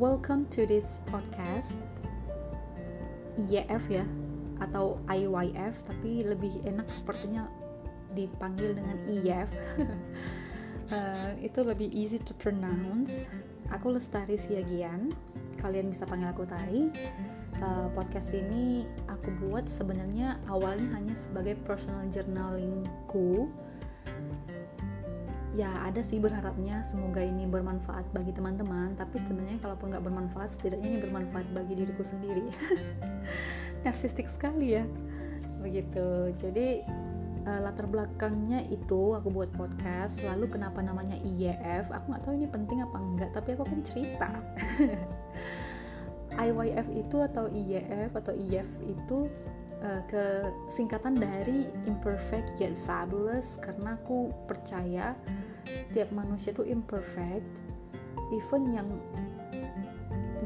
[0.00, 1.76] welcome to this podcast.
[3.36, 4.08] IYF ya
[4.64, 7.44] atau IYF tapi lebih enak sepertinya
[8.16, 9.52] dipanggil dengan IYF
[10.88, 13.28] uh, itu lebih easy to pronounce.
[13.76, 15.12] Aku Lestari Siagian.
[15.60, 16.88] Kalian bisa panggil aku Tari.
[17.60, 23.52] Uh, podcast ini aku buat sebenarnya awalnya hanya sebagai personal journalingku
[25.50, 30.88] ya ada sih berharapnya semoga ini bermanfaat bagi teman-teman tapi sebenarnya kalaupun nggak bermanfaat setidaknya
[30.94, 32.46] ini bermanfaat bagi diriku sendiri.
[33.84, 34.84] Narsistik sekali ya.
[35.58, 36.30] Begitu.
[36.38, 36.86] Jadi
[37.50, 42.48] uh, latar belakangnya itu aku buat podcast lalu kenapa namanya IYF aku nggak tahu ini
[42.48, 44.30] penting apa enggak tapi aku akan cerita.
[46.40, 49.26] IYF itu atau IYF atau IYF itu
[49.82, 55.16] uh, ke singkatan dari imperfect yet fabulous karena aku percaya
[55.66, 57.46] setiap manusia itu imperfect
[58.32, 58.88] even yang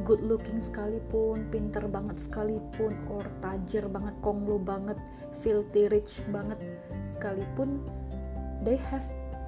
[0.03, 4.99] good looking sekalipun pinter banget sekalipun or tajir banget konglo banget
[5.41, 6.61] filthy rich banget
[7.03, 7.81] sekalipun
[8.63, 9.05] they have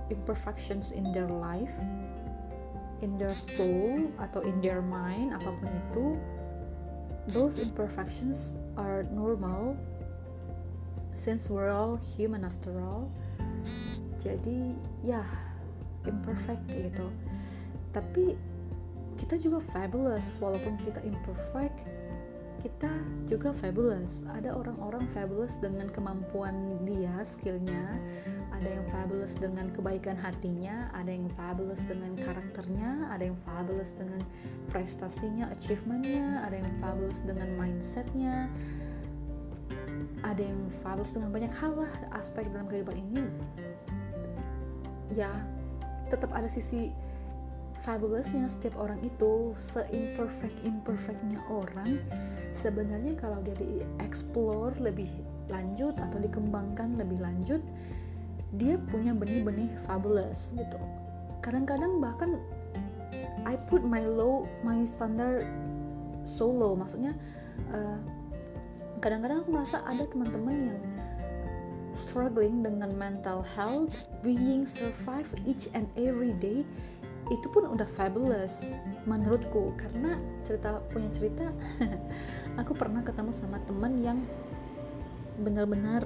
[0.09, 1.73] imperfections in their life
[3.05, 6.07] in their soul atau in their mind apa pun itu
[7.29, 9.77] those imperfections are normal
[11.13, 13.11] since we're all human after all.
[14.21, 15.23] Jadi ya
[16.07, 17.09] imperfect gitu.
[17.91, 18.37] Tapi
[19.17, 21.83] kita juga fabulous walaupun kita imperfect
[22.61, 22.91] kita
[23.29, 24.25] juga fabulous.
[24.33, 28.01] Ada orang-orang fabulous dengan kemampuan dia skillnya.
[28.57, 34.25] Ada yang fabulous dengan kebaikan hatinya ada yang fabulous dengan karakternya ada yang fabulous dengan
[34.73, 38.49] prestasinya achievementnya ada yang fabulous dengan mindsetnya.
[40.25, 43.25] Ada yang fabulous dengan banyak hal lah aspek dalam kehidupan ini.
[45.13, 45.31] Ya
[46.09, 46.95] tetap ada sisi
[47.87, 49.55] fabulousnya setiap orang itu.
[49.61, 52.03] Seimperfect imperfectnya orang
[52.57, 55.13] sebenarnya kalau dia di explore lebih
[55.53, 57.61] lanjut atau dikembangkan lebih lanjut
[58.57, 60.81] dia punya benih-benih fabulous gitu.
[61.45, 62.41] Kadang-kadang bahkan
[63.45, 65.45] I put my low my standard
[66.25, 66.75] so low.
[66.75, 67.15] Maksudnya
[67.71, 70.83] kadang kadang-kadang aku merasa ada teman-teman yang
[71.97, 76.61] struggling dengan mental health, being survive each and every day,
[77.33, 78.67] itu pun udah fabulous
[79.09, 79.73] menurutku.
[79.79, 81.47] Karena cerita punya cerita
[82.67, 84.19] aku pernah ketemu sama teman yang
[85.39, 86.03] benar-benar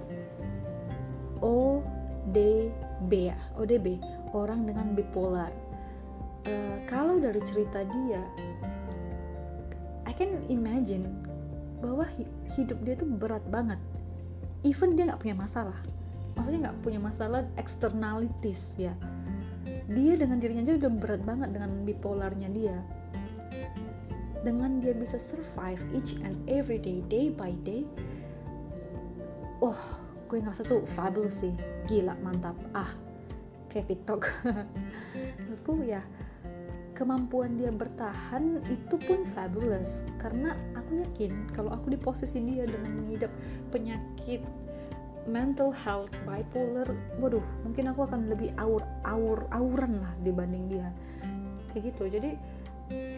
[1.41, 3.97] ODB ya ODB
[4.37, 5.49] orang dengan bipolar.
[6.45, 8.21] Uh, kalau dari cerita dia
[10.05, 11.09] I can imagine
[11.81, 12.05] bahwa
[12.53, 13.81] hidup dia tuh berat banget.
[14.61, 15.81] Even dia nggak punya masalah.
[16.37, 18.93] Maksudnya nggak punya masalah externalities ya.
[19.89, 22.77] Dia dengan dirinya aja udah berat banget dengan bipolarnya dia
[24.41, 27.85] dengan dia bisa survive each and every day day by day.
[29.61, 29.77] Oh
[30.31, 31.53] gue ngerasa tuh fabulous sih.
[31.91, 32.57] Gila mantap.
[32.73, 32.89] Ah
[33.69, 34.33] kayak tiktok.
[35.47, 36.01] Maksudku ya
[36.97, 40.05] kemampuan dia bertahan itu pun fabulous.
[40.17, 43.33] Karena aku yakin kalau aku di posisi dia dengan mengidap
[43.69, 44.41] penyakit
[45.29, 46.89] mental health bipolar
[47.21, 50.89] waduh mungkin aku akan lebih aur aur auran lah dibanding dia.
[51.73, 52.05] Kayak gitu.
[52.09, 52.31] Jadi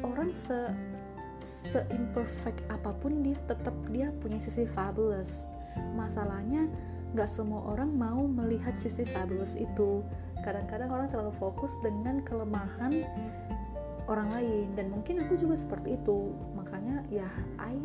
[0.05, 0.69] orang se
[1.45, 5.47] se imperfect apa pun dia tetap dia punya sisi fabulous.
[5.97, 6.69] Masalahnya
[7.13, 10.01] nggak semua orang mau melihat sisi fabulous itu.
[10.43, 13.05] Kadang-kadang orang terlalu fokus dengan kelemahan
[14.11, 16.35] orang lain dan mungkin aku juga seperti itu.
[16.59, 17.29] Makanya ya
[17.61, 17.79] I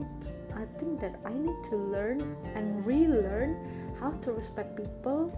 [0.57, 2.23] I think that I need to learn
[2.57, 3.59] and relearn
[3.97, 5.33] how to respect people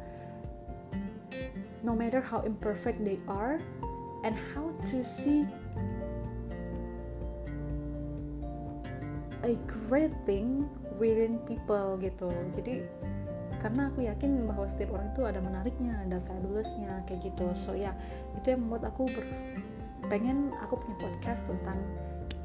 [1.83, 3.59] no matter how imperfect they are
[4.23, 5.47] and how to see
[9.43, 9.55] a
[9.87, 10.67] great thing
[10.99, 12.29] within people gitu.
[12.53, 12.83] Jadi
[13.59, 17.51] karena aku yakin bahwa setiap orang itu ada menariknya ada fabulousnya kayak gitu.
[17.59, 17.91] So ya
[18.39, 19.25] itu yang membuat aku ber
[20.07, 21.79] pengen aku punya podcast tentang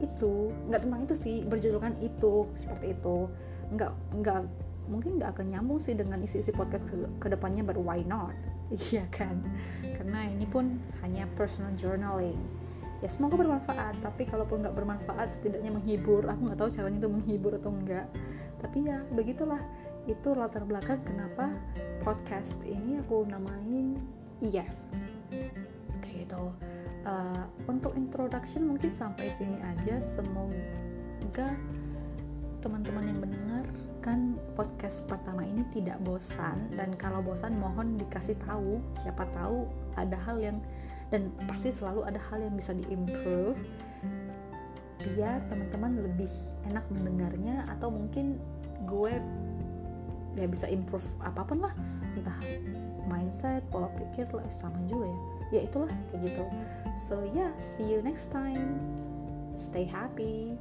[0.03, 0.51] itu.
[0.71, 3.31] Nggak tentang itu sih berjudulkan itu seperti itu.
[3.75, 3.93] Nggak
[4.23, 4.41] nggak
[4.85, 8.35] mungkin nggak akan nyambung sih dengan isi-isi podcast ke ke depannya but why not?
[8.73, 9.45] Iya kan?
[9.93, 12.64] Karena ini pun hanya personal journaling
[13.05, 14.01] ya semoga bermanfaat.
[14.01, 16.25] Tapi kalaupun nggak bermanfaat setidaknya menghibur.
[16.25, 18.09] Aku nggak tahu caranya itu menghibur atau enggak
[18.65, 19.61] tapi ya begitulah.
[20.09, 21.53] Itu latar belakang kenapa
[22.01, 24.01] podcast ini aku namain
[24.41, 24.73] IF
[26.01, 26.49] kayak gitu.
[27.05, 30.01] Uh, untuk introduction mungkin sampai sini aja.
[30.01, 31.53] Semoga
[32.65, 36.73] teman-teman yang mendengarkan podcast pertama ini tidak bosan.
[36.73, 38.81] Dan kalau bosan mohon dikasih tahu.
[39.05, 39.69] Siapa tahu
[40.01, 40.57] ada hal yang
[41.15, 43.63] dan pasti selalu ada hal yang bisa diimprove
[45.15, 46.27] biar teman-teman lebih
[46.67, 48.43] enak mendengarnya atau mungkin
[48.91, 49.15] gue
[50.35, 51.71] ya bisa improve apa pun lah.
[52.19, 52.35] Entah
[53.07, 55.19] mindset pola pikir lah sama juga ya.
[55.55, 56.45] Ya itulah kayak gitu.
[57.07, 58.75] So yeah see you next time.
[59.55, 60.59] Stay happy.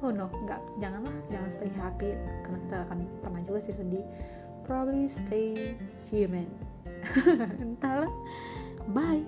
[0.00, 0.62] Oh no nggak.
[0.80, 2.16] Janganlah jangan stay happy.
[2.48, 4.06] Karena kita akan pernah juga sih sedih.
[4.64, 5.76] Probably stay
[6.08, 6.48] human.
[7.64, 8.08] Entahlah
[8.88, 9.22] bye